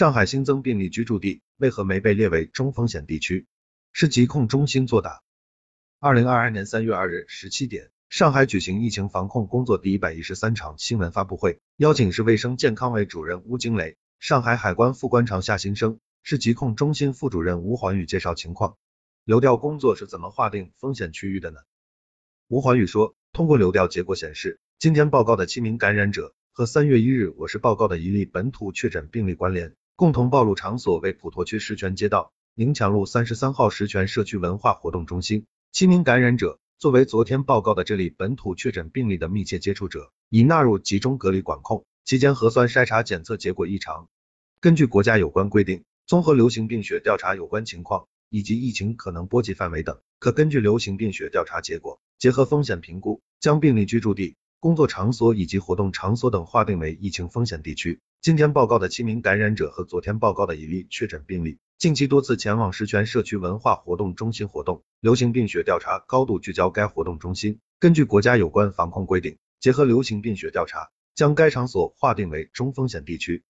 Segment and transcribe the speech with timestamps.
[0.00, 3.46] 上海新增病例居住地为何没被列为中风险地区？
[3.92, 5.22] 是疾控中心作答。
[5.98, 18.78] 二零二二年三月二日十七点，上海举行疫情防控工作第一百一十三场新闻发布会，邀请市卫生健康委主任邬惊雷、上海海关副关长夏新生、市疾控中心副主任吴环宇介绍情况。
[19.26, 21.58] 流调工作是怎么划定风险区域的呢？
[22.48, 29.74] 吴环宇说，通过流调结果显示，今天报告的七名感染者和三月一日我市报告的一例本土确诊病例关联。
[30.00, 35.44] 共同暴露场所为普陀区石泉街道宁强路三十三号石泉社区文化活动中心。
[35.72, 41.84] 七名感染者作为昨天报告的这例本土确诊病例的密切接触者，已纳入集中隔离管控。
[42.06, 44.08] 期间核酸筛查检测结果异常。
[44.62, 58.00] 根据国家有关规定，综合流行病学调查有关情况以及疫情可能波及范围等，可根据流行病学调查结果，结合风险评估，将病例居住地、工作场所以及活动场所等划定为疫情风险地区。
[58.22, 67.60] 今天报告的七名感染者和昨天报告的一例确诊病例，近期多次前往石泉社区文化活动中心活动，流行病学调查高度聚焦该活动中心。
[67.78, 73.38] 根据国家有关防控规定，结合流行病学调查，将该场所划定为中风险地区。